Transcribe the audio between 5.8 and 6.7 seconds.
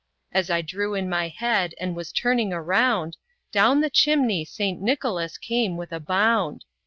a bound.